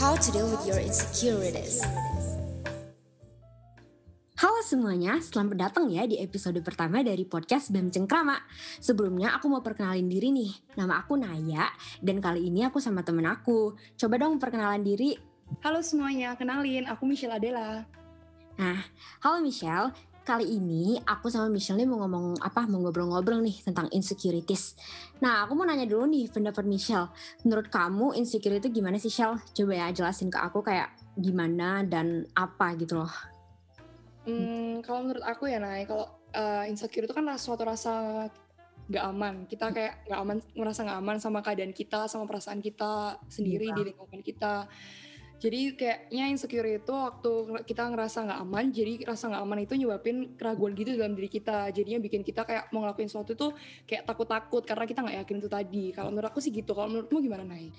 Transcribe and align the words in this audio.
How 0.00 0.16
to 0.16 0.28
deal 0.32 0.48
with 0.48 0.64
your 0.64 0.80
insecurities. 0.80 1.84
Halo 4.40 4.60
semuanya, 4.64 5.20
selamat 5.20 5.68
datang 5.68 5.92
ya 5.92 6.08
di 6.08 6.16
episode 6.16 6.56
pertama 6.64 7.04
dari 7.04 7.28
podcast 7.28 7.68
BEM 7.68 7.92
Cengkrama. 7.92 8.40
Sebelumnya 8.80 9.36
aku 9.36 9.52
mau 9.52 9.60
perkenalin 9.60 10.08
diri 10.08 10.32
nih, 10.32 10.48
nama 10.80 11.04
aku 11.04 11.20
Naya, 11.20 11.68
dan 12.00 12.24
kali 12.24 12.48
ini 12.48 12.64
aku 12.64 12.80
sama 12.80 13.04
temen 13.04 13.28
aku. 13.28 13.76
Coba 14.00 14.16
dong 14.16 14.40
perkenalan 14.40 14.80
diri. 14.80 15.12
Halo 15.60 15.84
semuanya, 15.84 16.40
kenalin 16.40 16.88
aku 16.88 17.04
Michelle 17.04 17.36
Adela. 17.36 17.84
Nah, 18.56 18.80
halo 19.20 19.44
Michelle, 19.44 19.92
kali 20.22 20.46
ini 20.58 20.98
aku 21.02 21.26
sama 21.28 21.50
Michelle 21.50 21.82
nih 21.82 21.88
mau 21.90 21.98
ngomong 22.06 22.38
apa, 22.38 22.64
mau 22.70 22.78
ngobrol-ngobrol 22.82 23.42
nih 23.42 23.62
tentang 23.66 23.90
insecurities. 23.90 24.78
Nah, 25.18 25.44
aku 25.44 25.58
mau 25.58 25.66
nanya 25.66 25.84
dulu 25.84 26.06
nih 26.06 26.30
pendapat 26.30 26.62
Michelle. 26.62 27.10
Menurut 27.42 27.68
kamu 27.68 28.14
insecure 28.14 28.56
itu 28.58 28.70
gimana 28.70 28.96
sih, 29.02 29.10
Michelle? 29.10 29.42
Coba 29.50 29.72
ya 29.74 29.86
jelasin 29.90 30.30
ke 30.30 30.38
aku 30.38 30.62
kayak 30.62 30.94
gimana 31.18 31.82
dan 31.82 32.26
apa 32.38 32.78
gitu 32.78 33.02
loh. 33.02 33.12
Hmm, 34.22 34.78
kalau 34.86 35.02
menurut 35.02 35.26
aku 35.26 35.50
ya 35.50 35.58
Nay, 35.58 35.82
kalau 35.84 36.06
uh, 36.32 36.64
insecure 36.70 37.04
itu 37.04 37.14
kan 37.14 37.26
suatu 37.34 37.66
rasa 37.66 38.24
nggak 38.86 39.04
aman. 39.10 39.34
Kita 39.50 39.74
kayak 39.74 40.06
nggak 40.06 40.20
aman, 40.22 40.36
merasa 40.54 40.86
nggak 40.86 40.98
aman 41.02 41.16
sama 41.18 41.38
keadaan 41.42 41.74
kita, 41.74 42.06
sama 42.06 42.30
perasaan 42.30 42.62
kita 42.62 43.18
sendiri 43.26 43.70
Iya. 43.70 43.76
di 43.76 43.82
lingkungan 43.90 44.22
kita. 44.22 44.70
Jadi 45.42 45.74
kayaknya 45.74 46.24
insecure 46.30 46.70
itu 46.78 46.94
waktu 46.94 47.32
kita 47.66 47.90
ngerasa 47.90 48.30
nggak 48.30 48.40
aman, 48.46 48.64
jadi 48.70 48.92
rasa 49.02 49.26
nggak 49.26 49.42
aman 49.42 49.58
itu 49.66 49.74
nyebabin 49.74 50.38
keraguan 50.38 50.78
gitu 50.78 50.94
dalam 50.94 51.18
diri 51.18 51.26
kita. 51.26 51.74
Jadinya 51.74 51.98
bikin 51.98 52.22
kita 52.22 52.46
kayak 52.46 52.70
mau 52.70 52.86
ngelakuin 52.86 53.10
sesuatu 53.10 53.34
tuh 53.34 53.50
kayak 53.82 54.06
takut-takut 54.06 54.62
karena 54.62 54.86
kita 54.86 55.02
nggak 55.02 55.18
yakin 55.26 55.36
itu 55.42 55.50
tadi. 55.50 55.84
Kalau 55.90 56.14
menurut 56.14 56.30
aku 56.30 56.38
sih 56.38 56.54
gitu. 56.54 56.78
Kalau 56.78 56.86
menurutmu 56.86 57.18
gimana 57.18 57.42
Nay? 57.42 57.74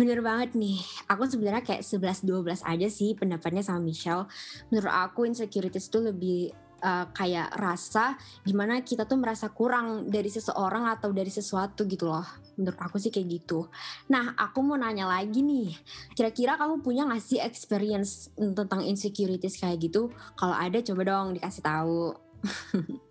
Bener 0.00 0.24
banget 0.24 0.56
nih, 0.56 0.80
aku 1.06 1.28
sebenarnya 1.28 1.62
kayak 1.62 1.84
11-12 1.86 2.66
aja 2.66 2.88
sih 2.90 3.14
pendapatnya 3.14 3.60
sama 3.60 3.84
Michelle. 3.84 4.24
Menurut 4.72 4.90
aku 4.90 5.28
insecurities 5.28 5.86
itu 5.92 6.00
lebih 6.00 6.40
uh, 6.84 7.08
kayak 7.16 7.56
rasa 7.56 8.20
di 8.44 8.52
mana 8.52 8.84
kita 8.84 9.08
tuh 9.08 9.16
merasa 9.16 9.48
kurang 9.48 10.12
dari 10.12 10.28
seseorang 10.28 10.84
atau 10.92 11.08
dari 11.10 11.32
sesuatu 11.32 11.88
gitu 11.88 12.12
loh. 12.12 12.24
Menurut 12.60 12.78
aku 12.78 13.00
sih 13.00 13.08
kayak 13.08 13.28
gitu. 13.40 13.66
Nah 14.12 14.36
aku 14.36 14.60
mau 14.60 14.76
nanya 14.76 15.08
lagi 15.08 15.40
nih, 15.40 15.72
kira-kira 16.12 16.60
kamu 16.60 16.84
punya 16.84 17.08
gak 17.08 17.24
sih 17.24 17.40
experience 17.40 18.30
tentang 18.36 18.84
insecurities 18.84 19.56
kayak 19.56 19.80
gitu? 19.80 20.12
Kalau 20.36 20.54
ada 20.54 20.78
coba 20.84 21.02
dong 21.02 21.34
dikasih 21.40 21.64
tahu. 21.64 22.12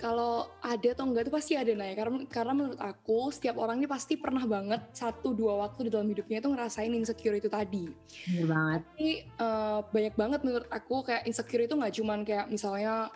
Kalau 0.00 0.48
ada 0.64 0.88
atau 0.96 1.04
enggak 1.04 1.28
itu 1.28 1.32
pasti 1.32 1.52
ada 1.60 1.68
Nay 1.76 1.92
karena 1.92 2.24
karena 2.24 2.52
menurut 2.56 2.80
aku 2.80 3.28
setiap 3.28 3.60
orang 3.60 3.84
ini 3.84 3.88
pasti 3.88 4.16
pernah 4.16 4.48
banget 4.48 4.80
satu 4.96 5.36
dua 5.36 5.60
waktu 5.60 5.86
di 5.86 5.90
dalam 5.92 6.08
hidupnya 6.08 6.40
itu 6.40 6.48
ngerasain 6.48 6.88
insecure 6.88 7.36
itu 7.36 7.52
tadi. 7.52 7.84
Bener 8.32 8.46
banget. 8.48 8.80
Tapi 8.88 9.08
uh, 9.36 9.80
banyak 9.92 10.14
banget 10.16 10.40
menurut 10.40 10.68
aku 10.72 11.04
kayak 11.04 11.28
insecure 11.28 11.68
itu 11.68 11.76
nggak 11.76 11.92
cuman 12.00 12.24
kayak 12.24 12.48
misalnya 12.48 13.12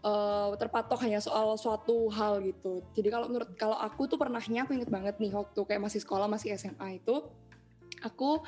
uh, 0.00 0.56
terpatok 0.56 1.04
hanya 1.04 1.20
soal 1.20 1.52
suatu 1.60 2.08
hal 2.08 2.40
gitu. 2.40 2.80
Jadi 2.96 3.08
kalau 3.12 3.28
menurut 3.28 3.52
kalau 3.60 3.76
aku 3.76 4.08
tuh 4.08 4.16
pernahnya 4.16 4.64
aku 4.64 4.72
inget 4.72 4.88
banget 4.88 5.20
nih 5.20 5.36
waktu 5.36 5.60
kayak 5.68 5.84
masih 5.84 6.00
sekolah 6.00 6.32
masih 6.32 6.56
SMA 6.56 6.96
itu 6.96 7.28
aku 8.00 8.40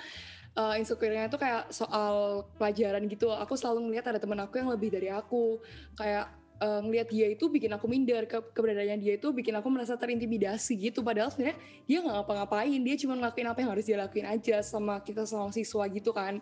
uh, 0.58 0.74
insecure-nya 0.80 1.30
tuh 1.30 1.40
kayak 1.40 1.70
soal 1.70 2.48
pelajaran 2.58 3.04
gitu. 3.12 3.30
Aku 3.30 3.54
selalu 3.60 3.90
ngeliat 3.90 4.08
ada 4.08 4.18
temen 4.18 4.40
aku 4.40 4.56
yang 4.56 4.70
lebih 4.72 4.88
dari 4.88 5.12
aku 5.12 5.60
kayak 6.00 6.43
uh, 6.60 6.80
ngelihat 6.84 7.08
dia 7.10 7.26
itu 7.30 7.50
bikin 7.50 7.72
aku 7.74 7.86
minder 7.90 8.26
ke 8.28 8.38
keberadaannya 8.52 8.98
dia 9.00 9.14
itu 9.18 9.30
bikin 9.34 9.54
aku 9.58 9.68
merasa 9.72 9.98
terintimidasi 9.98 10.78
gitu. 10.78 11.00
Padahal 11.02 11.32
sebenarnya 11.32 11.58
dia 11.88 11.98
nggak 12.04 12.14
ngapa-ngapain 12.22 12.80
dia 12.82 12.94
cuma 13.00 13.14
ngelakuin 13.18 13.48
apa 13.50 13.58
yang 13.62 13.70
harus 13.72 13.84
dia 13.86 13.96
lakuin 13.98 14.26
aja 14.28 14.56
sama 14.62 15.00
kita 15.02 15.26
sama 15.26 15.50
siswa 15.50 15.84
gitu 15.90 16.10
kan. 16.14 16.38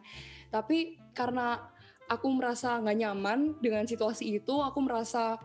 Tapi 0.53 1.01
karena 1.17 1.61
aku 2.11 2.27
merasa 2.29 2.77
nggak 2.77 2.97
nyaman 2.99 3.39
dengan 3.63 3.89
situasi 3.89 4.37
itu 4.37 4.55
aku 4.61 4.79
merasa 4.85 5.41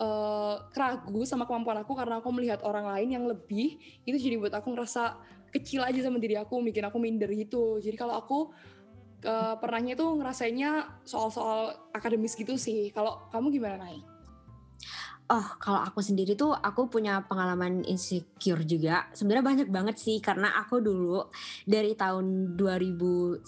uh, 0.00 0.56
keragu 0.74 1.22
sama 1.24 1.48
kemampuan 1.48 1.80
aku 1.80 1.92
karena 1.96 2.20
aku 2.20 2.28
melihat 2.34 2.60
orang 2.66 2.88
lain 2.92 3.08
yang 3.20 3.24
lebih 3.24 3.80
itu 4.04 4.16
jadi 4.16 4.36
buat 4.36 4.52
aku 4.52 4.74
ngerasa 4.74 5.16
kecil 5.50 5.82
aja 5.82 5.98
sama 6.06 6.22
diri 6.22 6.38
aku 6.38 6.60
bikin 6.62 6.86
aku 6.86 6.98
minder 7.02 7.30
gitu. 7.32 7.82
Jadi 7.82 7.96
kalau 7.98 8.14
aku 8.14 8.38
uh, 9.26 9.54
pernahnya 9.58 9.98
tuh 9.98 10.14
ngerasainnya 10.16 11.02
soal-soal 11.02 11.74
akademis 11.90 12.38
gitu 12.38 12.54
sih. 12.54 12.94
Kalau 12.94 13.28
kamu 13.34 13.50
gimana 13.60 13.76
Nay? 13.82 14.09
Oh, 15.30 15.46
kalau 15.62 15.78
aku 15.78 16.02
sendiri 16.02 16.34
tuh 16.34 16.50
aku 16.50 16.90
punya 16.90 17.22
pengalaman 17.22 17.86
insecure 17.86 18.66
juga. 18.66 19.06
Sebenarnya 19.14 19.46
banyak 19.46 19.68
banget 19.70 19.94
sih 19.94 20.18
karena 20.18 20.50
aku 20.58 20.82
dulu 20.82 21.30
dari 21.62 21.94
tahun 21.94 22.58
2019 22.58 23.46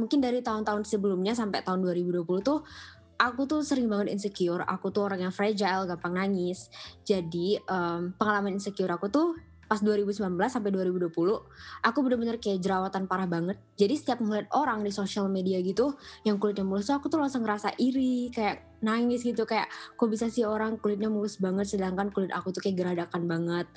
mungkin 0.00 0.18
dari 0.24 0.40
tahun-tahun 0.40 0.88
sebelumnya 0.88 1.36
sampai 1.36 1.60
tahun 1.60 1.84
2020 1.84 2.24
tuh 2.40 2.64
aku 3.20 3.44
tuh 3.44 3.60
sering 3.60 3.92
banget 3.92 4.16
insecure. 4.16 4.64
Aku 4.64 4.88
tuh 4.88 5.04
orang 5.04 5.28
yang 5.28 5.34
fragile, 5.34 5.84
gampang 5.84 6.16
nangis. 6.16 6.72
Jadi 7.04 7.60
um, 7.68 8.16
pengalaman 8.16 8.56
insecure 8.56 8.88
aku 8.88 9.12
tuh 9.12 9.36
pas 9.68 9.84
2019 9.84 10.24
sampai 10.48 10.72
2020 10.72 11.12
aku 11.84 11.98
bener-bener 12.00 12.40
kayak 12.40 12.64
jerawatan 12.64 13.04
parah 13.04 13.28
banget. 13.28 13.60
Jadi 13.76 13.94
setiap 14.00 14.24
ngeliat 14.24 14.48
orang 14.56 14.80
di 14.80 14.88
sosial 14.88 15.28
media 15.28 15.60
gitu 15.60 15.94
yang 16.24 16.40
kulitnya 16.40 16.64
mulus 16.64 16.88
aku 16.88 17.12
tuh 17.12 17.20
langsung 17.20 17.44
ngerasa 17.44 17.76
iri 17.76 18.32
kayak 18.32 18.80
nangis 18.80 19.20
gitu. 19.20 19.44
Kayak 19.44 19.68
kok 19.94 20.08
bisa 20.08 20.32
sih 20.32 20.48
orang 20.48 20.80
kulitnya 20.80 21.12
mulus 21.12 21.36
banget 21.36 21.68
sedangkan 21.68 22.08
kulit 22.08 22.32
aku 22.32 22.48
tuh 22.50 22.64
kayak 22.64 22.80
geradakan 22.80 23.28
banget. 23.28 23.68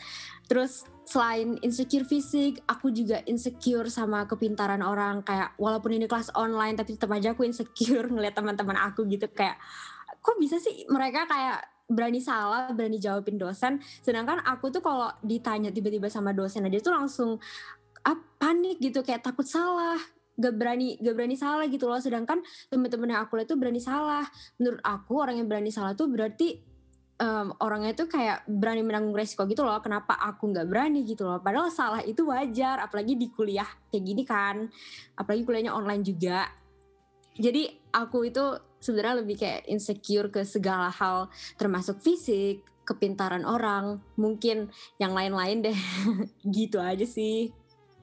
Terus 0.48 0.88
selain 1.04 1.60
insecure 1.60 2.08
fisik 2.08 2.64
aku 2.72 2.88
juga 2.96 3.20
insecure 3.28 3.92
sama 3.92 4.24
kepintaran 4.32 4.80
orang. 4.80 5.28
Kayak 5.28 5.60
walaupun 5.60 6.00
ini 6.00 6.08
kelas 6.08 6.32
online 6.40 6.80
tapi 6.80 6.96
tetap 6.96 7.12
aja 7.12 7.36
aku 7.36 7.44
insecure 7.44 8.08
ngeliat 8.16 8.32
teman-teman 8.32 8.80
aku 8.80 9.04
gitu. 9.12 9.28
Kayak 9.28 9.60
kok 10.24 10.40
bisa 10.40 10.56
sih 10.56 10.88
mereka 10.88 11.28
kayak 11.28 11.81
berani 11.92 12.24
salah, 12.24 12.72
berani 12.72 12.98
jawabin 12.98 13.36
dosen. 13.36 13.84
Sedangkan 14.00 14.40
aku 14.48 14.72
tuh 14.72 14.80
kalau 14.80 15.12
ditanya 15.20 15.70
tiba-tiba 15.70 16.08
sama 16.08 16.32
dosen 16.32 16.64
aja 16.64 16.80
tuh 16.80 16.96
langsung 16.96 17.36
ah, 18.08 18.18
panik 18.40 18.80
gitu, 18.80 19.04
kayak 19.04 19.22
takut 19.22 19.46
salah, 19.46 20.00
gak 20.40 20.56
berani 20.56 20.96
gak 20.98 21.14
berani 21.14 21.36
salah 21.36 21.68
gitu 21.68 21.92
loh. 21.92 22.00
Sedangkan 22.00 22.40
temen-temen 22.72 23.12
yang 23.12 23.22
aku 23.28 23.36
lihat 23.36 23.52
tuh 23.52 23.60
berani 23.60 23.84
salah. 23.84 24.24
Menurut 24.58 24.82
aku 24.82 25.14
orang 25.20 25.44
yang 25.44 25.48
berani 25.52 25.70
salah 25.70 25.94
tuh 25.94 26.08
berarti 26.08 26.72
um, 27.22 27.54
orangnya 27.62 27.94
tuh 27.94 28.08
kayak 28.10 28.48
berani 28.50 28.82
menanggung 28.82 29.14
resiko 29.14 29.46
gitu 29.46 29.62
loh. 29.62 29.78
Kenapa 29.84 30.18
aku 30.18 30.50
nggak 30.50 30.66
berani 30.66 31.06
gitu 31.06 31.28
loh? 31.28 31.38
Padahal 31.44 31.70
salah 31.70 32.02
itu 32.02 32.26
wajar, 32.26 32.82
apalagi 32.82 33.14
di 33.20 33.30
kuliah 33.30 33.68
kayak 33.94 34.04
gini 34.04 34.24
kan. 34.26 34.66
Apalagi 35.14 35.44
kuliahnya 35.46 35.76
online 35.76 36.02
juga. 36.02 36.50
Jadi 37.38 37.70
aku 37.94 38.28
itu 38.28 38.71
sebenarnya 38.82 39.22
lebih 39.22 39.38
kayak 39.38 39.70
insecure 39.70 40.28
ke 40.34 40.42
segala 40.44 40.90
hal 40.90 41.30
termasuk 41.56 42.02
fisik, 42.02 42.66
kepintaran 42.84 43.46
orang, 43.46 44.02
mungkin 44.18 44.74
yang 44.98 45.14
lain-lain 45.14 45.72
deh. 45.72 45.80
gitu 46.58 46.82
aja 46.82 47.06
sih. 47.06 47.54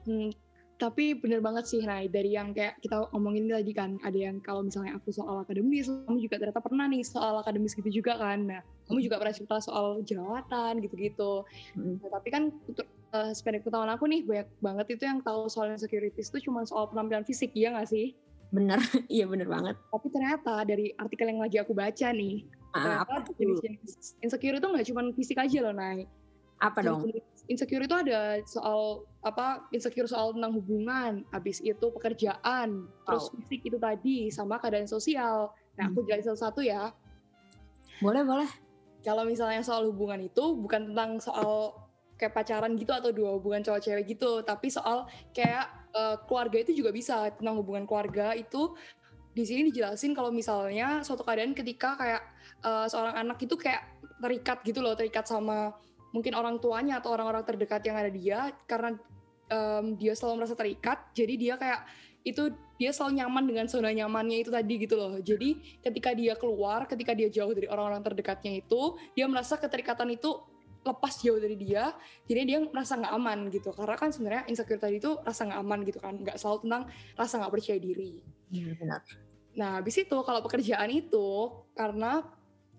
Hmm, 0.07 0.31
tapi 0.79 1.11
bener 1.11 1.43
banget 1.43 1.67
sih 1.67 1.83
Nay 1.83 2.07
dari 2.07 2.39
yang 2.39 2.55
kayak 2.55 2.79
kita 2.79 3.11
omongin 3.11 3.51
tadi 3.51 3.75
kan 3.75 3.99
ada 3.99 4.15
yang 4.15 4.39
kalau 4.39 4.63
misalnya 4.63 4.95
aku 4.95 5.11
soal 5.11 5.43
akademis 5.43 5.91
kamu 6.07 6.23
juga 6.23 6.39
ternyata 6.39 6.63
pernah 6.63 6.87
nih 6.87 7.03
soal 7.03 7.35
akademis 7.35 7.75
gitu 7.75 7.99
juga 7.99 8.15
kan 8.15 8.47
nah 8.47 8.63
kamu 8.87 9.03
juga 9.03 9.19
pernah 9.19 9.35
cerita 9.35 9.59
soal 9.59 9.99
jerawatan 10.07 10.79
gitu-gitu 10.79 11.43
Hmm. 11.75 11.99
nah, 11.99 12.09
tapi 12.17 12.27
kan 12.31 12.43
untuk 12.65 12.87
uh, 13.11 13.35
sependek 13.35 13.67
pengetahuan 13.67 13.91
aku 13.91 14.07
nih 14.07 14.23
banyak 14.23 14.47
banget 14.63 14.85
itu 14.95 15.03
yang 15.03 15.19
tahu 15.19 15.51
soal 15.51 15.67
insecurities 15.67 16.31
itu 16.31 16.47
cuma 16.47 16.63
soal 16.63 16.87
penampilan 16.87 17.27
fisik 17.27 17.51
iya 17.53 17.75
gak 17.75 17.91
sih 17.91 18.15
Bener, 18.49 18.77
iya 19.13 19.25
bener 19.25 19.45
banget. 19.45 19.75
tapi 19.87 20.07
ternyata 20.09 20.65
dari 20.65 20.89
artikel 20.93 21.29
yang 21.29 21.41
lagi 21.41 21.57
aku 21.57 21.71
baca 21.71 22.09
nih 22.09 22.45
Ah, 22.69 23.01
ternyata 23.01 23.25
apa 23.25 23.33
insecure 24.21 24.55
itu 24.55 24.67
nggak 24.67 24.85
cuma 24.85 25.01
fisik 25.13 25.37
aja 25.37 25.57
loh 25.61 25.73
Nay 25.73 26.05
Apa 26.59 26.83
dong? 26.83 27.01
Insecure 27.47 27.81
itu 27.81 27.95
ada 27.95 28.37
soal 28.45 29.01
apa 29.21 29.65
insecure 29.69 30.05
soal 30.05 30.33
tentang 30.33 30.53
hubungan 30.53 31.25
habis 31.29 31.57
itu 31.59 31.81
pekerjaan 31.89 32.85
terus 33.03 33.25
Wow. 33.25 33.41
fisik 33.41 33.61
itu 33.63 33.77
tadi 33.77 34.29
sama 34.29 34.57
keadaan 34.57 34.85
sosial 34.85 35.49
nah 35.73 35.87
aku 35.87 36.03
jelasin 36.03 36.35
satu 36.35 36.61
ya 36.61 36.93
Boleh, 37.99 38.21
boleh. 38.21 38.49
kalau 38.99 39.23
misalnya 39.23 39.59
soal 39.59 39.87
hubungan 39.87 40.19
itu 40.21 40.43
bukan 40.55 40.91
tentang 40.91 41.17
soal 41.17 41.73
kayak 42.15 42.35
pacaran 42.35 42.75
gitu 42.75 42.91
atau 42.91 43.09
dua 43.09 43.33
hubungan 43.33 43.63
cowok 43.63 43.79
cewek 43.81 44.05
gitu 44.09 44.43
tapi 44.43 44.67
soal 44.67 45.03
kayak 45.31 45.71
eh, 45.93 46.17
keluarga 46.25 46.57
itu 46.61 46.71
juga 46.73 46.89
bisa 46.93 47.29
tentang 47.33 47.59
hubungan 47.59 47.85
keluarga 47.85 48.33
itu 48.37 48.75
di 49.29 49.43
sini 49.45 49.69
dijelasin 49.69 50.17
kalau 50.17 50.33
misalnya 50.33 51.05
suatu 51.05 51.21
keadaan 51.21 51.53
ketika 51.53 51.95
kayak 51.97 52.21
eh, 52.65 52.87
seorang 52.89 53.15
anak 53.15 53.37
itu 53.41 53.55
kayak 53.55 53.85
terikat 54.19 54.59
gitu 54.67 54.83
loh 54.83 54.93
terikat 54.99 55.23
sama 55.25 55.71
mungkin 56.11 56.33
orang 56.33 56.57
tuanya 56.57 56.99
atau 56.99 57.13
orang-orang 57.13 57.45
terdekat 57.45 57.85
yang 57.85 57.95
ada 57.95 58.11
dia 58.11 58.39
karena 58.65 58.97
em, 59.47 59.93
dia 59.95 60.17
selalu 60.17 60.43
merasa 60.43 60.57
terikat 60.57 60.97
jadi 61.13 61.33
dia 61.37 61.53
kayak 61.55 61.85
itu 62.27 62.51
dia 62.75 62.91
selalu 62.91 63.23
nyaman 63.23 63.43
dengan 63.47 63.65
zona 63.71 63.91
nyamannya 63.95 64.43
itu 64.43 64.51
tadi 64.51 64.73
gitu 64.75 64.95
loh. 64.99 65.19
Jadi 65.19 65.79
ketika 65.79 66.11
dia 66.11 66.35
keluar 66.35 66.83
ketika 66.87 67.15
dia 67.15 67.31
jauh 67.31 67.51
dari 67.55 67.67
orang-orang 67.67 68.03
terdekatnya 68.03 68.59
itu 68.59 68.99
dia 69.15 69.25
merasa 69.27 69.55
keterikatan 69.55 70.11
itu 70.15 70.39
lepas 70.79 71.13
jauh 71.19 71.37
dari 71.37 71.59
dia 71.59 71.91
jadi 72.23 72.41
dia 72.47 72.59
merasa 72.63 72.95
nggak 72.95 73.13
aman 73.13 73.39
gitu. 73.51 73.69
Karena 73.75 73.95
kan 73.99 74.09
sebenarnya 74.09 74.43
insecure 74.47 74.79
tadi 74.79 74.97
itu 74.97 75.19
rasa 75.21 75.47
nggak 75.47 75.61
aman 75.61 75.79
gitu 75.85 75.99
kan. 75.99 76.13
Nggak 76.15 76.37
selalu 76.39 76.57
tentang 76.67 76.83
rasa 77.19 77.33
nggak 77.39 77.53
percaya 77.53 77.79
diri. 77.79 78.13
Iya 78.49 78.73
benar. 78.77 79.01
nah 79.49 79.81
habis 79.81 79.97
itu 79.97 80.13
kalau 80.23 80.39
pekerjaan 80.45 80.87
itu 80.93 81.51
karena 81.73 82.21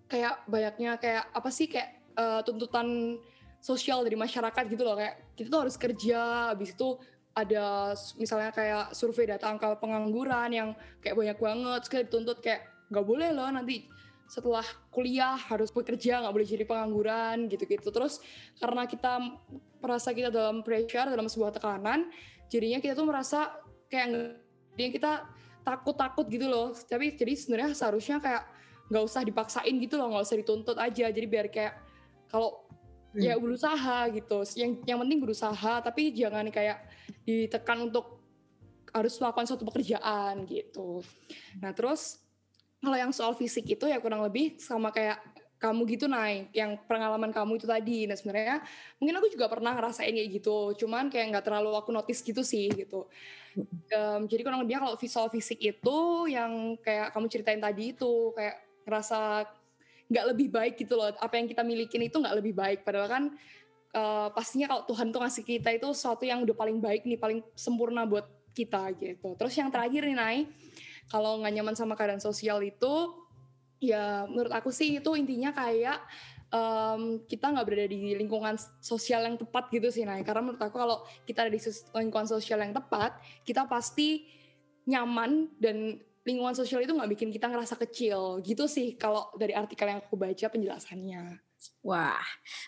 kayak 0.06 0.48
banyaknya 0.48 0.96
kayak 0.96 1.28
apa 1.34 1.50
sih 1.52 1.66
kayak 1.66 1.98
eh, 2.16 2.40
tuntutan 2.46 3.18
sosial 3.60 4.00
dari 4.06 4.16
masyarakat 4.16 4.64
gitu 4.70 4.82
loh. 4.82 4.96
Kayak 4.96 5.34
kita 5.36 5.48
tuh 5.52 5.60
harus 5.66 5.76
kerja 5.76 6.20
habis 6.56 6.72
itu 6.72 6.96
ada 7.30 7.94
misalnya 8.18 8.50
kayak 8.50 8.90
survei 8.90 9.28
data 9.28 9.46
angka 9.46 9.78
pengangguran 9.78 10.50
yang 10.50 10.68
kayak 10.98 11.14
banyak 11.14 11.38
banget 11.38 11.80
kita 11.86 12.02
dituntut 12.10 12.38
kayak 12.42 12.66
nggak 12.90 13.06
boleh 13.06 13.30
loh 13.30 13.46
nanti 13.54 13.86
setelah 14.30 14.62
kuliah 14.94 15.34
harus 15.34 15.74
bekerja 15.74 16.22
nggak 16.22 16.30
boleh 16.30 16.46
jadi 16.46 16.62
pengangguran 16.62 17.50
gitu-gitu. 17.50 17.90
Terus 17.90 18.22
karena 18.62 18.86
kita 18.86 19.18
merasa 19.82 20.14
kita 20.14 20.30
dalam 20.30 20.62
pressure 20.62 21.10
dalam 21.10 21.26
sebuah 21.26 21.58
tekanan 21.58 22.06
jadinya 22.46 22.78
kita 22.78 22.94
tuh 22.94 23.06
merasa 23.10 23.58
kayak 23.90 24.38
jadinya 24.78 24.92
kita 24.94 25.12
takut-takut 25.66 26.30
gitu 26.30 26.46
loh. 26.46 26.70
Tapi 26.70 27.18
jadi 27.18 27.34
sebenarnya 27.34 27.74
seharusnya 27.74 28.22
kayak 28.22 28.46
nggak 28.86 29.02
usah 29.02 29.22
dipaksain 29.26 29.74
gitu 29.82 29.98
loh 29.98 30.14
nggak 30.14 30.24
usah 30.30 30.38
dituntut 30.38 30.78
aja. 30.78 31.10
Jadi 31.10 31.26
biar 31.26 31.50
kayak 31.50 31.74
kalau 32.30 32.70
Hmm. 33.10 33.26
ya 33.26 33.34
berusaha 33.34 34.06
gitu. 34.14 34.38
Yang 34.54 34.86
yang 34.86 34.98
penting 35.02 35.18
berusaha 35.18 35.72
tapi 35.82 36.14
jangan 36.14 36.46
kayak 36.46 36.86
ditekan 37.26 37.90
untuk 37.90 38.22
harus 38.94 39.14
melakukan 39.18 39.46
suatu 39.50 39.66
pekerjaan 39.66 40.46
gitu. 40.46 41.02
Nah 41.58 41.74
terus 41.74 42.22
kalau 42.80 42.96
yang 42.96 43.12
soal 43.12 43.36
fisik 43.36 43.68
itu 43.68 43.84
ya 43.84 44.00
kurang 44.00 44.24
lebih 44.24 44.56
sama 44.56 44.88
kayak 44.88 45.20
kamu 45.60 45.84
gitu 45.92 46.08
naik 46.08 46.48
yang 46.56 46.80
pengalaman 46.88 47.28
kamu 47.28 47.60
itu 47.60 47.68
tadi. 47.68 48.08
Nah 48.08 48.16
sebenarnya 48.16 48.64
mungkin 48.96 49.14
aku 49.20 49.28
juga 49.28 49.46
pernah 49.52 49.76
ngerasain 49.76 50.08
kayak 50.08 50.30
gitu. 50.40 50.72
Cuman 50.80 51.12
kayak 51.12 51.36
nggak 51.36 51.44
terlalu 51.44 51.76
aku 51.76 51.92
notice 51.92 52.24
gitu 52.24 52.40
sih 52.40 52.72
gitu. 52.72 53.04
Em, 53.92 54.24
jadi 54.24 54.40
kurang 54.40 54.64
lebih 54.64 54.80
kalau 54.80 54.96
visual 54.96 55.28
fisik 55.28 55.60
itu 55.60 55.98
yang 56.32 56.80
kayak 56.80 57.12
kamu 57.12 57.26
ceritain 57.28 57.60
tadi 57.60 57.92
itu 57.92 58.32
kayak 58.32 58.56
ngerasa 58.88 59.44
nggak 60.08 60.24
lebih 60.32 60.48
baik 60.48 60.74
gitu 60.80 60.96
loh. 60.96 61.12
Apa 61.20 61.36
yang 61.36 61.46
kita 61.46 61.60
milikin 61.60 62.08
itu 62.08 62.16
nggak 62.16 62.36
lebih 62.40 62.56
baik. 62.56 62.80
Padahal 62.80 63.08
kan 63.12 63.24
eh, 63.92 64.28
pastinya 64.32 64.64
kalau 64.72 64.88
Tuhan 64.88 65.12
tuh 65.12 65.20
ngasih 65.20 65.44
kita 65.44 65.76
itu 65.76 65.92
sesuatu 65.92 66.24
yang 66.24 66.40
udah 66.40 66.56
paling 66.56 66.80
baik 66.80 67.04
nih 67.04 67.20
paling 67.20 67.44
sempurna 67.52 68.08
buat 68.08 68.24
kita 68.56 68.96
gitu. 68.96 69.36
Terus 69.36 69.54
yang 69.60 69.68
terakhir 69.68 70.08
nih 70.08 70.16
Nay 70.16 70.48
kalau 71.10 71.42
nggak 71.42 71.52
nyaman 71.58 71.74
sama 71.76 71.98
keadaan 71.98 72.22
sosial 72.22 72.62
itu 72.62 73.12
ya 73.82 74.24
menurut 74.30 74.52
aku 74.54 74.70
sih 74.70 75.02
itu 75.02 75.10
intinya 75.18 75.50
kayak 75.50 75.98
em, 76.54 77.24
kita 77.26 77.50
nggak 77.50 77.66
berada 77.66 77.86
di 77.90 78.14
lingkungan 78.14 78.54
sosial 78.78 79.26
yang 79.26 79.36
tepat 79.36 79.68
gitu 79.74 79.90
sih 79.90 80.06
Nay 80.06 80.22
karena 80.22 80.46
menurut 80.46 80.62
aku 80.62 80.76
kalau 80.78 81.02
kita 81.26 81.48
ada 81.48 81.52
di 81.52 81.60
lingkungan 81.98 82.28
sosial 82.28 82.62
yang 82.62 82.70
tepat 82.76 83.18
kita 83.42 83.66
pasti 83.66 84.24
nyaman 84.86 85.50
dan 85.58 85.98
lingkungan 86.24 86.52
sosial 86.52 86.84
itu 86.84 86.92
nggak 86.92 87.10
bikin 87.16 87.32
kita 87.32 87.48
ngerasa 87.48 87.80
kecil 87.80 88.44
gitu 88.44 88.68
sih 88.68 88.94
kalau 88.94 89.32
dari 89.34 89.56
artikel 89.56 89.88
yang 89.88 90.04
aku 90.04 90.20
baca 90.20 90.46
penjelasannya. 90.52 91.40
Wah, 91.84 92.24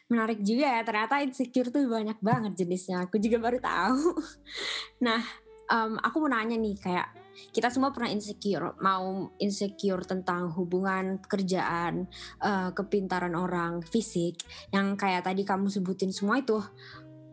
menarik 0.08 0.40
juga 0.44 0.68
ya. 0.68 0.80
Ternyata 0.84 1.24
insecure 1.24 1.72
tuh 1.72 1.84
banyak 1.88 2.20
banget 2.20 2.52
jenisnya. 2.64 3.08
Aku 3.08 3.16
juga 3.16 3.40
baru 3.40 3.58
tahu. 3.60 4.00
Nah, 5.04 5.18
em, 5.66 5.98
aku 5.98 6.22
mau 6.22 6.30
nanya 6.30 6.54
nih, 6.54 6.78
kayak 6.78 7.21
kita 7.52 7.68
semua 7.72 7.90
pernah 7.90 8.12
insecure. 8.12 8.76
Mau 8.80 9.32
insecure 9.40 10.04
tentang 10.04 10.52
hubungan, 10.56 11.20
pekerjaan, 11.22 12.06
eh, 12.40 12.70
kepintaran 12.76 13.34
orang, 13.34 13.80
fisik. 13.82 14.40
Yang 14.70 14.86
kayak 15.00 15.22
tadi 15.26 15.42
kamu 15.42 15.68
sebutin 15.68 16.12
semua 16.12 16.40
itu. 16.40 16.60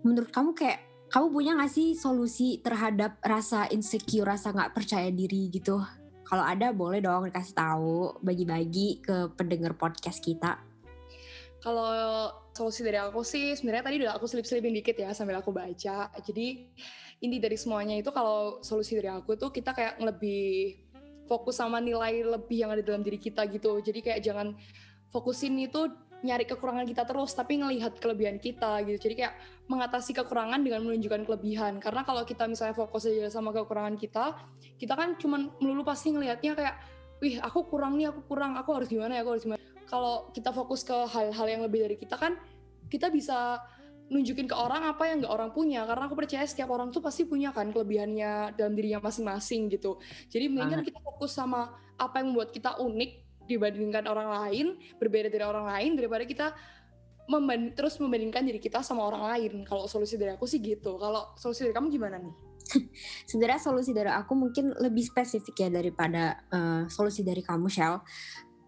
Menurut 0.04 0.31
kamu 0.31 0.56
kayak, 0.56 0.80
kamu 1.10 1.25
punya 1.34 1.51
gak 1.57 1.74
sih 1.74 1.98
solusi 1.98 2.62
terhadap 2.62 3.18
rasa 3.19 3.68
insecure, 3.74 4.30
rasa 4.30 4.56
gak 4.56 4.72
percaya 4.78 5.10
diri 5.12 5.50
gitu? 5.51 5.81
Kalau 6.30 6.45
ada 6.45 6.69
boleh 6.69 7.02
dong 7.02 7.25
dikasih 7.25 7.57
tahu, 7.57 8.22
bagi-bagi 8.22 9.02
ke 9.02 9.34
pendengar 9.34 9.74
podcast 9.74 10.22
kita. 10.22 10.62
Kalau 11.60 12.31
solusi 12.56 12.86
dari 12.86 13.00
aku 13.02 13.19
sih 13.25 13.52
sebenarnya 13.57 13.84
tadi 13.84 13.95
udah 14.00 14.13
aku 14.16 14.30
selip-selipin 14.30 14.78
dikit 14.80 14.95
ya 14.95 15.12
sambil 15.12 15.42
aku 15.42 15.52
baca. 15.52 16.07
Jadi 16.24 16.48
inti 17.19 17.38
dari 17.39 17.60
semuanya 17.60 18.00
itu 18.00 18.10
kalau 18.16 18.63
solusi 18.63 18.95
dari 18.95 19.12
aku 19.12 19.36
tuh 19.36 19.51
kita 19.51 19.75
kayak 19.75 20.00
lebih 20.00 20.80
fokus 21.27 21.60
sama 21.60 21.77
nilai 21.83 22.24
lebih 22.25 22.66
yang 22.66 22.71
ada 22.74 22.81
dalam 22.81 23.04
diri 23.06 23.19
kita 23.19 23.45
gitu. 23.51 23.77
Jadi 23.83 24.00
kayak 24.01 24.19
jangan 24.24 24.57
fokusin 25.13 25.54
itu 25.60 25.92
nyari 26.19 26.44
kekurangan 26.44 26.83
kita 26.83 27.07
terus 27.07 27.31
tapi 27.31 27.60
ngelihat 27.60 28.00
kelebihan 28.00 28.42
kita 28.42 28.83
gitu. 28.88 28.98
Jadi 29.07 29.16
kayak 29.24 29.33
mengatasi 29.71 30.12
kekurangan 30.16 30.60
dengan 30.63 30.83
menunjukkan 30.83 31.24
kelebihan. 31.27 31.77
Karena 31.80 32.01
kalau 32.04 32.24
kita 32.25 32.50
misalnya 32.50 32.75
fokus 32.75 33.07
aja 33.07 33.30
sama 33.31 33.54
kekurangan 33.56 33.95
kita, 33.95 34.36
kita 34.80 34.94
kan 34.95 35.16
cuman 35.16 35.54
melulu 35.62 35.86
pasti 35.88 36.12
ngelihatnya 36.12 36.56
kayak 36.57 36.75
wih 37.19 37.39
aku 37.39 37.68
kurang 37.68 38.00
nih, 38.00 38.12
aku 38.12 38.25
kurang, 38.25 38.56
aku 38.56 38.69
harus 38.75 38.88
gimana 38.88 39.19
ya, 39.19 39.21
aku 39.24 39.31
harus 39.38 39.44
gimana. 39.44 39.62
Kalau 39.88 40.31
kita 40.31 40.51
fokus 40.56 40.81
ke 40.88 40.94
hal-hal 40.94 41.48
yang 41.48 41.62
lebih 41.63 41.88
dari 41.88 41.95
kita 41.95 42.16
kan 42.16 42.36
kita 42.89 43.13
bisa 43.13 43.62
nunjukin 44.09 44.50
ke 44.50 44.56
orang 44.57 44.89
apa 44.89 45.06
yang 45.06 45.21
nggak 45.21 45.33
orang 45.33 45.50
punya 45.53 45.85
karena 45.85 46.09
aku 46.09 46.17
percaya 46.17 46.44
setiap 46.50 46.73
orang 46.73 46.89
tuh 46.89 47.00
pasti 47.00 47.29
punya 47.29 47.53
kan 47.53 47.69
kelebihannya 47.69 48.57
dalam 48.57 48.73
dirinya 48.73 49.00
masing-masing 49.06 49.69
gitu. 49.69 50.01
Jadi 50.33 50.50
mendingan 50.50 50.81
kita 50.81 50.97
fokus 51.00 51.38
sama 51.38 51.77
apa 51.95 52.21
yang 52.21 52.33
membuat 52.33 52.50
kita 52.50 52.81
unik 52.81 53.11
dibandingkan 53.45 54.06
orang 54.06 54.29
lain 54.29 54.77
berbeda 54.97 55.29
dari 55.29 55.45
orang 55.45 55.65
lain 55.65 55.91
daripada 55.97 56.23
kita 56.25 56.47
memban- 57.29 57.73
terus 57.77 58.01
membandingkan 58.01 58.41
diri 58.41 58.57
kita 58.57 58.81
sama 58.81 59.06
orang 59.06 59.29
lain. 59.29 59.53
Kalau 59.65 59.85
solusi 59.85 60.17
dari 60.17 60.33
aku 60.33 60.50
sih 60.50 60.57
gitu. 60.57 60.97
Kalau 60.97 61.38
solusi 61.38 61.65
dari 61.69 61.73
kamu 61.77 61.88
gimana 61.94 62.17
nih? 62.17 62.33
Sebenarnya 63.29 63.61
solusi 63.61 63.94
dari 63.94 64.09
aku 64.09 64.33
mungkin 64.33 64.73
lebih 64.77 65.06
spesifik 65.06 65.65
ya 65.65 65.69
daripada 65.69 66.41
eh, 66.50 66.83
solusi 66.89 67.21
dari 67.21 67.45
kamu 67.45 67.69
Shell. 67.69 68.01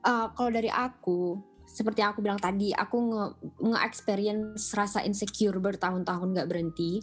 Eh, 0.02 0.28
kalau 0.34 0.50
dari 0.54 0.70
aku, 0.70 1.51
seperti 1.72 2.04
yang 2.04 2.12
aku 2.12 2.20
bilang 2.20 2.40
tadi, 2.40 2.76
aku 2.76 2.98
nge, 3.00 3.26
nge-experience 3.64 4.76
rasa 4.76 5.00
insecure 5.08 5.56
bertahun-tahun 5.58 6.36
gak 6.36 6.50
berhenti. 6.52 7.00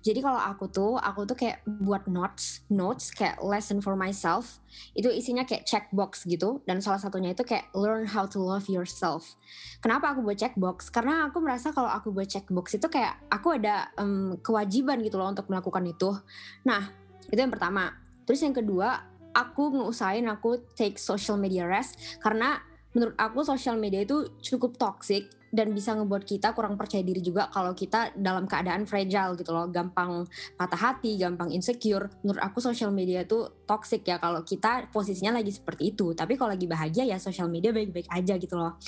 Jadi 0.00 0.24
kalau 0.24 0.40
aku 0.40 0.64
tuh, 0.72 0.96
aku 0.96 1.28
tuh 1.28 1.36
kayak 1.36 1.60
buat 1.68 2.08
notes, 2.08 2.64
notes 2.72 3.12
kayak 3.12 3.36
lesson 3.44 3.84
for 3.84 3.92
myself. 3.92 4.64
Itu 4.96 5.12
isinya 5.12 5.44
kayak 5.44 5.68
checkbox 5.68 6.24
gitu. 6.24 6.64
Dan 6.64 6.80
salah 6.80 6.96
satunya 6.96 7.36
itu 7.36 7.44
kayak 7.44 7.68
learn 7.76 8.08
how 8.08 8.24
to 8.24 8.40
love 8.40 8.64
yourself. 8.72 9.36
Kenapa 9.84 10.16
aku 10.16 10.24
buat 10.24 10.40
checkbox? 10.40 10.88
Karena 10.88 11.28
aku 11.28 11.44
merasa 11.44 11.68
kalau 11.76 11.92
aku 11.92 12.16
buat 12.16 12.32
checkbox 12.32 12.80
itu 12.80 12.88
kayak 12.88 13.20
aku 13.28 13.60
ada 13.60 13.92
em, 14.00 14.40
kewajiban 14.40 15.04
gitu 15.04 15.20
loh 15.20 15.28
untuk 15.28 15.52
melakukan 15.52 15.84
itu. 15.84 16.16
Nah, 16.64 16.88
itu 17.28 17.36
yang 17.36 17.52
pertama. 17.52 17.92
Terus 18.24 18.40
yang 18.40 18.56
kedua, 18.56 19.04
aku 19.36 19.84
ngusahain 19.84 20.24
aku 20.32 20.64
take 20.72 20.96
social 20.96 21.36
media 21.36 21.68
rest 21.68 22.00
karena 22.24 22.69
menurut 22.94 23.14
aku 23.14 23.46
social 23.46 23.78
media 23.78 24.02
itu 24.02 24.26
cukup 24.42 24.74
toxic 24.74 25.30
dan 25.50 25.74
bisa 25.74 25.98
ngebuat 25.98 26.22
kita 26.22 26.54
kurang 26.54 26.78
percaya 26.78 27.02
diri 27.02 27.18
juga 27.18 27.50
kalau 27.50 27.74
kita 27.74 28.14
dalam 28.14 28.46
keadaan 28.46 28.86
fragile 28.86 29.34
gitu 29.34 29.50
loh, 29.50 29.66
gampang 29.66 30.22
patah 30.54 30.78
hati, 30.78 31.18
gampang 31.18 31.50
insecure. 31.50 32.06
Menurut 32.22 32.38
aku 32.38 32.62
social 32.62 32.94
media 32.94 33.26
itu 33.26 33.50
toxic 33.66 34.06
ya 34.06 34.22
kalau 34.22 34.46
kita 34.46 34.86
posisinya 34.94 35.42
lagi 35.42 35.50
seperti 35.50 35.90
itu. 35.90 36.14
Tapi 36.14 36.38
kalau 36.38 36.54
lagi 36.54 36.70
bahagia 36.70 37.02
ya 37.02 37.18
social 37.18 37.50
media 37.50 37.74
baik-baik 37.74 38.06
aja 38.06 38.38
gitu 38.38 38.54
loh. 38.54 38.78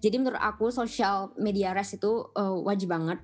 Jadi 0.00 0.16
menurut 0.16 0.40
aku 0.40 0.72
social 0.72 1.36
media 1.36 1.76
rest 1.76 2.00
itu 2.00 2.32
eh, 2.32 2.56
wajib 2.64 2.96
banget. 2.96 3.20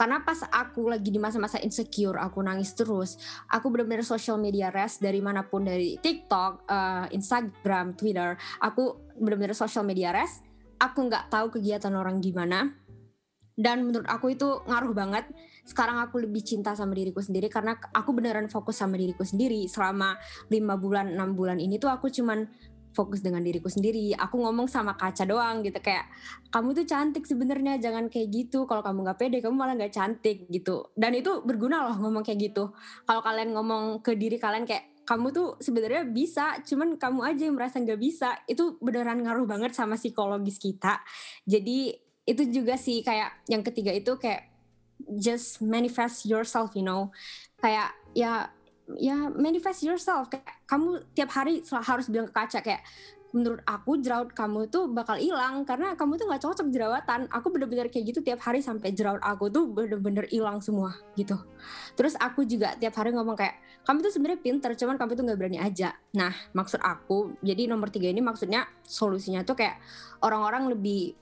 Karena 0.00 0.24
pas 0.24 0.40
aku 0.48 0.88
lagi 0.88 1.12
di 1.12 1.20
masa-masa 1.20 1.60
insecure, 1.60 2.16
aku 2.16 2.40
nangis 2.40 2.72
terus. 2.72 3.20
Aku 3.52 3.68
benar-benar 3.68 4.00
social 4.00 4.40
media 4.40 4.72
rest 4.72 5.04
dari 5.04 5.20
mana 5.20 5.44
pun 5.44 5.68
dari 5.68 6.00
TikTok, 6.00 6.64
eh, 6.64 7.12
Instagram, 7.12 7.92
Twitter. 8.00 8.32
Aku 8.64 9.12
benar-benar 9.20 9.52
social 9.52 9.84
media 9.84 10.08
rest. 10.16 10.40
Aku 10.80 11.04
nggak 11.04 11.28
tahu 11.28 11.52
kegiatan 11.52 11.92
orang 11.92 12.24
gimana. 12.24 12.72
Dan 13.60 13.84
menurut 13.84 14.08
aku 14.08 14.32
itu 14.32 14.64
ngaruh 14.64 14.96
banget. 14.96 15.28
Sekarang 15.68 16.00
aku 16.00 16.24
lebih 16.24 16.40
cinta 16.40 16.72
sama 16.72 16.96
diriku 16.96 17.20
sendiri 17.20 17.52
karena 17.52 17.76
aku 17.92 18.16
beneran 18.16 18.48
fokus 18.48 18.80
sama 18.80 18.96
diriku 18.96 19.20
sendiri. 19.20 19.68
Selama 19.68 20.16
lima 20.48 20.80
bulan, 20.80 21.12
enam 21.12 21.36
bulan 21.36 21.60
ini 21.60 21.76
tuh 21.76 21.92
aku 21.92 22.08
cuman 22.08 22.48
fokus 22.90 23.22
dengan 23.22 23.42
diriku 23.42 23.70
sendiri. 23.70 24.12
Aku 24.14 24.42
ngomong 24.42 24.66
sama 24.66 24.98
kaca 24.98 25.22
doang 25.26 25.62
gitu 25.62 25.78
kayak 25.78 26.10
kamu 26.50 26.74
tuh 26.74 26.86
cantik 26.86 27.24
sebenarnya 27.26 27.78
jangan 27.78 28.10
kayak 28.10 28.28
gitu. 28.30 28.66
Kalau 28.66 28.82
kamu 28.82 29.06
nggak 29.06 29.18
pede 29.18 29.38
kamu 29.42 29.54
malah 29.54 29.74
nggak 29.78 29.94
cantik 29.94 30.46
gitu. 30.50 30.90
Dan 30.94 31.14
itu 31.14 31.42
berguna 31.46 31.86
loh 31.86 31.96
ngomong 31.98 32.26
kayak 32.26 32.50
gitu. 32.50 32.74
Kalau 33.06 33.22
kalian 33.22 33.54
ngomong 33.54 34.02
ke 34.02 34.14
diri 34.18 34.36
kalian 34.38 34.66
kayak 34.66 34.90
kamu 35.06 35.34
tuh 35.34 35.58
sebenarnya 35.58 36.06
bisa, 36.06 36.62
cuman 36.62 36.94
kamu 36.94 37.20
aja 37.26 37.42
yang 37.50 37.56
merasa 37.58 37.82
nggak 37.82 37.98
bisa. 37.98 38.30
Itu 38.46 38.78
beneran 38.78 39.26
ngaruh 39.26 39.46
banget 39.46 39.74
sama 39.74 39.98
psikologis 39.98 40.62
kita. 40.62 41.02
Jadi 41.46 41.98
itu 42.28 42.42
juga 42.46 42.78
sih 42.78 43.02
kayak 43.02 43.50
yang 43.50 43.66
ketiga 43.66 43.90
itu 43.90 44.14
kayak 44.14 44.46
just 45.18 45.58
manifest 45.64 46.28
yourself, 46.28 46.76
you 46.78 46.86
know. 46.86 47.10
Kayak 47.58 47.90
ya 48.14 48.54
ya 48.98 49.28
manifest 49.30 49.84
yourself. 49.84 50.32
Kayak 50.32 50.46
kamu 50.66 51.04
tiap 51.14 51.30
hari 51.34 51.62
harus 51.66 52.06
bilang 52.08 52.26
ke 52.30 52.34
kaca 52.34 52.58
kayak 52.64 52.82
menurut 53.30 53.62
aku 53.62 54.02
jerawat 54.02 54.34
kamu 54.34 54.66
tuh 54.66 54.90
bakal 54.90 55.14
hilang 55.14 55.62
karena 55.62 55.94
kamu 55.94 56.18
tuh 56.18 56.26
nggak 56.26 56.42
cocok 56.42 56.66
jerawatan. 56.74 57.30
Aku 57.30 57.54
bener-bener 57.54 57.86
kayak 57.86 58.10
gitu 58.10 58.20
tiap 58.26 58.42
hari 58.42 58.58
sampai 58.58 58.90
jerawat 58.90 59.22
aku 59.22 59.46
tuh 59.50 59.70
bener-bener 59.70 60.26
hilang 60.30 60.58
semua 60.58 60.98
gitu. 61.14 61.38
Terus 61.94 62.18
aku 62.18 62.42
juga 62.42 62.74
tiap 62.74 62.98
hari 62.98 63.14
ngomong 63.14 63.38
kayak 63.38 63.62
kamu 63.86 64.02
tuh 64.02 64.12
sebenarnya 64.12 64.40
pinter 64.42 64.70
cuman 64.74 64.98
kamu 64.98 65.10
tuh 65.14 65.24
nggak 65.30 65.38
berani 65.38 65.58
aja. 65.62 65.94
Nah 66.14 66.34
maksud 66.54 66.82
aku 66.82 67.38
jadi 67.38 67.70
nomor 67.70 67.94
tiga 67.94 68.10
ini 68.10 68.18
maksudnya 68.18 68.66
solusinya 68.82 69.46
tuh 69.46 69.54
kayak 69.54 69.78
orang-orang 70.26 70.66
lebih 70.74 71.14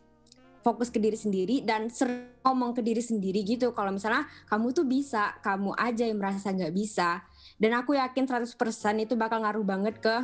fokus 0.59 0.91
ke 0.91 0.99
diri 0.99 1.17
sendiri 1.17 1.63
dan 1.63 1.89
sering 1.89 2.29
ngomong 2.45 2.77
ke 2.77 2.83
diri 2.83 3.01
sendiri 3.01 3.45
gitu. 3.45 3.73
Kalau 3.77 3.93
misalnya 3.93 4.27
kamu 4.49 4.73
tuh 4.73 4.85
bisa 4.89 5.37
kamu 5.45 5.73
aja 5.77 6.05
yang 6.09 6.19
merasa 6.19 6.51
nggak 6.53 6.75
bisa 6.75 7.25
dan 7.59 7.75
aku 7.75 7.99
yakin 7.99 8.25
100% 8.25 8.55
itu 9.03 9.15
bakal 9.19 9.43
ngaruh 9.43 9.67
banget 9.67 9.99
ke 9.99 10.15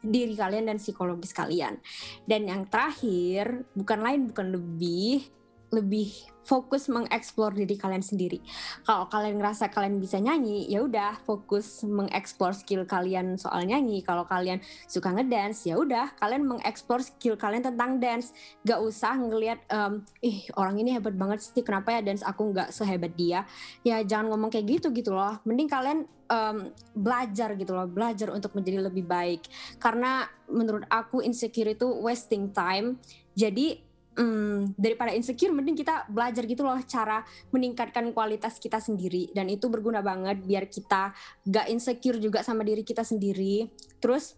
diri 0.00 0.32
kalian 0.32 0.72
dan 0.72 0.80
psikologis 0.80 1.36
kalian. 1.36 1.76
Dan 2.24 2.48
yang 2.48 2.64
terakhir, 2.66 3.68
bukan 3.76 4.00
lain 4.00 4.20
bukan 4.32 4.46
lebih 4.56 5.28
lebih 5.70 6.30
fokus 6.40 6.90
mengeksplor 6.90 7.54
diri 7.54 7.78
kalian 7.78 8.02
sendiri. 8.02 8.42
Kalau 8.82 9.06
kalian 9.06 9.38
ngerasa 9.38 9.70
kalian 9.70 10.02
bisa 10.02 10.18
nyanyi, 10.18 10.66
ya 10.66 10.82
udah 10.82 11.22
fokus 11.22 11.86
mengeksplor 11.86 12.56
skill 12.56 12.82
kalian 12.88 13.38
soal 13.38 13.62
nyanyi. 13.62 14.02
Kalau 14.02 14.26
kalian 14.26 14.58
suka 14.90 15.14
ngedance, 15.14 15.70
ya 15.70 15.78
udah 15.78 16.10
kalian 16.18 16.42
mengeksplor 16.48 17.06
skill 17.06 17.38
kalian 17.38 17.62
tentang 17.62 18.02
dance. 18.02 18.34
Gak 18.66 18.82
usah 18.82 19.14
ngelihat, 19.14 19.62
um, 19.70 20.02
ih 20.24 20.50
orang 20.58 20.80
ini 20.82 20.96
hebat 20.96 21.14
banget 21.14 21.44
sih, 21.44 21.62
kenapa 21.62 21.94
ya 21.94 22.00
dance 22.02 22.26
aku 22.26 22.50
nggak 22.50 22.74
sehebat 22.74 23.14
dia? 23.14 23.46
Ya 23.86 24.02
jangan 24.02 24.34
ngomong 24.34 24.50
kayak 24.50 24.80
gitu 24.80 24.90
gitu 24.90 25.14
loh. 25.14 25.38
Mending 25.46 25.70
kalian 25.70 25.98
um, 26.26 26.72
belajar 26.98 27.54
gitu 27.54 27.78
loh, 27.78 27.86
belajar 27.86 28.32
untuk 28.34 28.58
menjadi 28.58 28.90
lebih 28.90 29.06
baik. 29.06 29.46
Karena 29.78 30.26
menurut 30.50 30.82
aku 30.90 31.22
insecure 31.22 31.78
itu 31.78 31.86
wasting 31.86 32.50
time. 32.50 32.98
Jadi 33.38 33.89
hmm, 34.16 34.74
daripada 34.74 35.14
insecure 35.14 35.54
mending 35.54 35.78
kita 35.78 36.08
belajar 36.10 36.42
gitu 36.48 36.66
loh 36.66 36.78
cara 36.86 37.22
meningkatkan 37.54 38.10
kualitas 38.10 38.58
kita 38.58 38.82
sendiri. 38.82 39.30
Dan 39.30 39.52
itu 39.52 39.70
berguna 39.70 40.02
banget 40.02 40.42
biar 40.42 40.66
kita 40.66 41.14
gak 41.46 41.66
insecure 41.70 42.18
juga 42.18 42.42
sama 42.42 42.66
diri 42.66 42.82
kita 42.82 43.06
sendiri. 43.06 43.68
Terus 44.02 44.34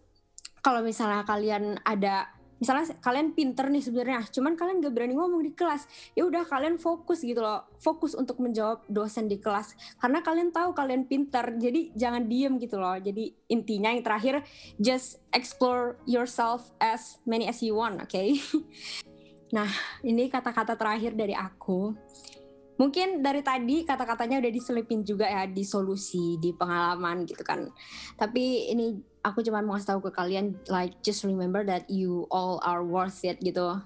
kalau 0.60 0.84
misalnya 0.84 1.24
kalian 1.24 1.80
ada 1.82 2.28
misalnya 2.62 2.94
kalian 3.02 3.34
pinter 3.34 3.66
nih 3.74 3.82
sebenarnya 3.82 4.22
cuman 4.30 4.54
kalian 4.54 4.78
gak 4.78 4.94
berani 4.94 5.18
ngomong 5.18 5.42
di 5.42 5.50
kelas 5.50 5.82
ya 6.14 6.22
udah 6.22 6.46
kalian 6.46 6.78
fokus 6.78 7.26
gitu 7.26 7.42
loh. 7.42 7.66
Fokus 7.82 8.14
untuk 8.14 8.38
menjawab 8.38 8.86
dosen 8.86 9.26
di 9.26 9.42
kelas. 9.42 9.74
Karena 9.98 10.22
kalian 10.22 10.54
tahu 10.54 10.70
kalian 10.70 11.10
pinter 11.10 11.58
jadi 11.58 11.90
jangan 11.98 12.30
diem 12.30 12.54
gitu 12.62 12.78
loh. 12.78 12.94
Jadi 12.94 13.34
intinya 13.50 13.90
yang 13.90 14.06
terakhir 14.06 14.46
just 14.78 15.18
explore 15.34 15.98
yourself 16.06 16.70
as 16.78 17.18
many 17.26 17.50
as 17.50 17.58
you 17.64 17.74
want 17.74 17.98
oke 17.98 18.06
okay? 18.06 18.38
Nah, 19.52 19.68
ini 20.00 20.32
kata-kata 20.32 20.74
terakhir 20.80 21.12
dari 21.12 21.36
aku. 21.36 21.92
Mungkin 22.80 23.20
dari 23.20 23.44
tadi 23.44 23.84
kata-katanya 23.84 24.40
udah 24.40 24.52
diselipin 24.52 25.04
juga 25.04 25.28
ya 25.28 25.44
di 25.44 25.60
solusi, 25.60 26.40
di 26.40 26.56
pengalaman 26.56 27.28
gitu 27.28 27.44
kan. 27.44 27.68
Tapi 28.16 28.72
ini 28.72 28.96
aku 29.20 29.44
cuma 29.44 29.60
mau 29.60 29.76
kasih 29.76 29.94
tahu 29.94 30.08
ke 30.08 30.10
kalian 30.16 30.56
like 30.72 30.96
just 31.04 31.22
remember 31.22 31.62
that 31.62 31.84
you 31.92 32.24
all 32.32 32.58
are 32.64 32.80
worth 32.80 33.22
it 33.28 33.38
gitu. 33.44 33.76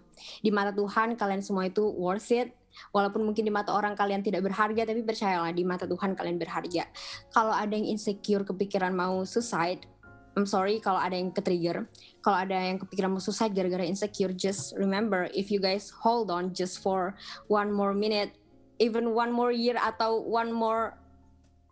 Di 0.41 0.55
mata 0.55 0.71
Tuhan 0.71 1.19
kalian 1.19 1.43
semua 1.43 1.67
itu 1.67 1.83
worth 1.83 2.31
it. 2.31 2.55
Walaupun 2.93 3.25
mungkin 3.25 3.49
di 3.49 3.53
mata 3.53 3.73
orang 3.73 3.97
kalian 3.97 4.21
tidak 4.21 4.45
berharga, 4.45 4.85
tapi 4.85 5.01
percayalah 5.01 5.49
di 5.49 5.65
mata 5.65 5.89
Tuhan 5.89 6.13
kalian 6.13 6.37
berharga. 6.37 6.85
Kalau 7.33 7.49
ada 7.49 7.73
yang 7.73 7.89
insecure, 7.89 8.45
kepikiran 8.45 8.93
mau 8.93 9.25
suicide, 9.25 9.89
I'm 10.37 10.45
sorry 10.45 10.85
kalau 10.85 11.01
ada 11.01 11.17
yang 11.17 11.33
ke-trigger. 11.33 11.89
Kalau 12.21 12.37
ada 12.37 12.61
yang 12.61 12.77
kepikiran 12.77 13.09
mau 13.09 13.25
suicide 13.25 13.57
gara-gara 13.57 13.89
insecure, 13.89 14.37
just 14.37 14.77
remember 14.77 15.33
if 15.33 15.49
you 15.49 15.57
guys 15.57 15.89
hold 15.89 16.29
on 16.29 16.53
just 16.53 16.85
for 16.85 17.17
one 17.49 17.73
more 17.73 17.97
minute, 17.97 18.37
even 18.77 19.17
one 19.17 19.33
more 19.33 19.49
year 19.49 19.81
atau 19.81 20.21
one 20.21 20.53
more 20.53 20.93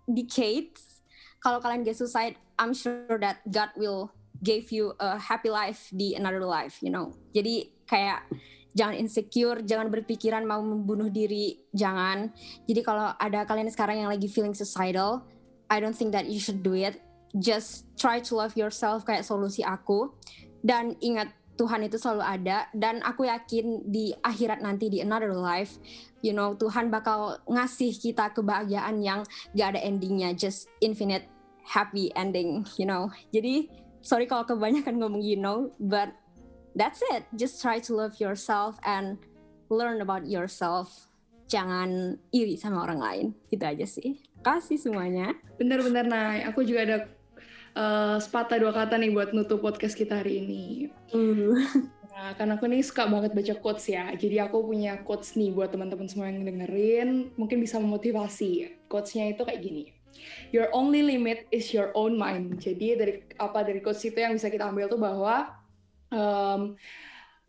decade, 0.09 0.73
kalau 1.45 1.61
kalian 1.61 1.85
get 1.85 2.01
suicide, 2.01 2.41
I'm 2.57 2.73
sure 2.73 3.21
that 3.21 3.45
God 3.45 3.77
will 3.77 4.17
give 4.41 4.73
you 4.73 4.97
a 4.97 5.21
happy 5.21 5.53
life 5.53 5.93
di 5.93 6.17
another 6.17 6.41
life, 6.41 6.81
you 6.81 6.89
know. 6.89 7.13
Jadi 7.37 7.69
kayak 7.85 8.25
jangan 8.73 8.97
insecure, 8.97 9.61
jangan 9.61 9.93
berpikiran 9.93 10.41
mau 10.49 10.65
membunuh 10.65 11.13
diri, 11.13 11.61
jangan. 11.77 12.33
Jadi 12.65 12.81
kalau 12.81 13.13
ada 13.21 13.45
kalian 13.45 13.69
sekarang 13.69 14.01
yang 14.01 14.09
lagi 14.09 14.25
feeling 14.25 14.57
suicidal, 14.57 15.29
I 15.69 15.85
don't 15.85 15.93
think 15.93 16.17
that 16.17 16.33
you 16.33 16.41
should 16.41 16.65
do 16.65 16.73
it 16.73 16.97
just 17.37 17.87
try 17.99 18.23
to 18.23 18.39
love 18.39 18.55
yourself 18.55 19.03
kayak 19.03 19.27
solusi 19.27 19.67
aku. 19.67 20.15
Dan 20.65 20.97
ingat 21.05 21.35
Tuhan 21.55 21.87
itu 21.87 22.01
selalu 22.01 22.25
ada. 22.25 22.67
Dan 22.75 23.05
aku 23.05 23.27
yakin 23.27 23.87
di 23.87 24.15
akhirat 24.23 24.63
nanti 24.65 24.91
di 24.91 25.05
another 25.05 25.35
life 25.35 25.79
you 26.25 26.33
know 26.33 26.57
Tuhan 26.57 26.89
bakal 26.89 27.37
ngasih 27.45 27.93
kita 27.93 28.33
kebahagiaan 28.33 29.05
yang 29.05 29.21
gak 29.53 29.77
ada 29.77 29.81
endingnya 29.85 30.33
just 30.33 30.73
infinite 30.81 31.29
happy 31.61 32.09
ending 32.17 32.65
you 32.81 32.89
know. 32.89 33.13
Jadi 33.29 33.69
sorry 34.01 34.25
kalau 34.25 34.49
kebanyakan 34.49 34.97
ngomong 34.97 35.21
you 35.21 35.37
know 35.37 35.69
but 35.77 36.17
that's 36.73 37.05
it. 37.13 37.29
Just 37.37 37.61
try 37.61 37.77
to 37.85 37.93
love 37.93 38.17
yourself 38.17 38.81
and 38.89 39.21
learn 39.69 40.01
about 40.01 40.25
yourself. 40.25 41.13
Jangan 41.45 42.17
iri 42.33 42.57
sama 42.57 42.89
orang 42.89 43.01
lain. 43.05 43.27
Itu 43.53 43.69
aja 43.69 43.85
sih. 43.85 44.25
Kasih 44.41 44.81
semuanya. 44.81 45.37
Bener-bener 45.61 46.09
nah 46.09 46.41
aku 46.49 46.65
juga 46.65 46.81
ada 46.89 46.97
uh, 47.75 48.17
sepatah 48.23 48.59
dua 48.59 48.73
kata 48.73 48.99
nih 48.99 49.11
buat 49.13 49.31
nutup 49.35 49.61
podcast 49.61 49.99
kita 49.99 50.23
hari 50.23 50.43
ini. 50.43 50.65
Mm. 51.15 51.55
Nah, 52.15 52.31
karena 52.39 52.55
aku 52.55 52.71
nih 52.71 52.79
suka 52.87 53.11
banget 53.11 53.35
baca 53.35 53.55
quotes 53.59 53.91
ya. 53.91 54.07
Jadi 54.15 54.39
aku 54.39 54.63
punya 54.63 55.03
quotes 55.03 55.35
nih 55.35 55.51
buat 55.51 55.75
teman-teman 55.75 56.07
semua 56.07 56.31
yang 56.31 56.47
dengerin, 56.47 57.35
mungkin 57.35 57.59
bisa 57.59 57.83
memotivasi. 57.83 58.71
Quotes-nya 58.87 59.35
itu 59.35 59.43
kayak 59.43 59.61
gini. 59.61 59.91
Your 60.55 60.71
only 60.71 61.03
limit 61.03 61.51
is 61.51 61.75
your 61.75 61.91
own 61.99 62.15
mind. 62.15 62.63
Jadi 62.63 62.95
dari 62.95 63.13
apa 63.35 63.67
dari 63.67 63.83
quotes 63.83 64.07
itu 64.07 64.15
yang 64.15 64.39
bisa 64.39 64.47
kita 64.47 64.71
ambil 64.71 64.87
tuh 64.87 65.03
bahwa 65.03 65.59
um, 66.15 66.79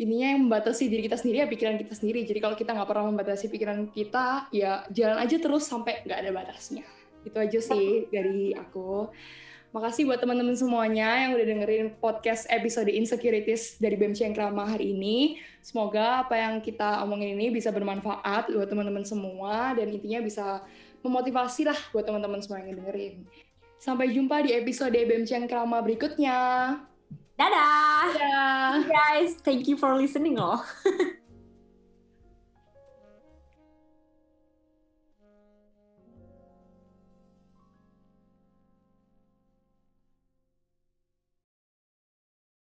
ininya 0.02 0.34
yang 0.34 0.50
membatasi 0.50 0.90
diri 0.90 1.06
kita 1.06 1.22
sendiri 1.22 1.46
ya 1.46 1.48
pikiran 1.48 1.78
kita 1.78 1.94
sendiri. 1.94 2.26
Jadi 2.26 2.40
kalau 2.42 2.58
kita 2.58 2.74
nggak 2.74 2.90
pernah 2.90 3.06
membatasi 3.14 3.54
pikiran 3.54 3.94
kita, 3.94 4.50
ya 4.50 4.82
jalan 4.90 5.22
aja 5.22 5.38
terus 5.38 5.70
sampai 5.70 6.02
nggak 6.10 6.20
ada 6.26 6.32
batasnya. 6.34 6.90
Itu 7.22 7.38
aja 7.38 7.60
sih 7.62 8.10
dari 8.10 8.58
aku. 8.58 9.14
Makasih 9.76 10.08
buat 10.08 10.24
teman-teman 10.24 10.56
semuanya 10.56 11.28
yang 11.28 11.36
udah 11.36 11.48
dengerin 11.52 12.00
podcast 12.00 12.48
episode 12.48 12.88
Insecurities 12.88 13.76
dari 13.76 14.00
BEM 14.00 14.16
Cengkrama 14.16 14.64
hari 14.64 14.96
ini. 14.96 15.44
Semoga 15.60 16.24
apa 16.24 16.40
yang 16.40 16.64
kita 16.64 17.04
omongin 17.04 17.36
ini 17.36 17.52
bisa 17.52 17.76
bermanfaat 17.76 18.56
buat 18.56 18.72
teman-teman 18.72 19.04
semua 19.04 19.76
dan 19.76 19.92
intinya 19.92 20.24
bisa 20.24 20.64
memotivasi 21.04 21.68
lah 21.68 21.76
buat 21.92 22.08
teman-teman 22.08 22.40
semua 22.40 22.64
yang 22.64 22.80
dengerin. 22.80 23.28
Sampai 23.76 24.16
jumpa 24.16 24.48
di 24.48 24.56
episode 24.56 24.96
BEM 24.96 25.28
Cengkrama 25.28 25.84
berikutnya. 25.84 26.40
Dadah. 27.36 28.16
Dadah. 28.16 28.72
Guys, 28.88 29.44
thank 29.44 29.68
you 29.68 29.76
for 29.76 29.92
listening 29.92 30.40
loh. 30.40 30.64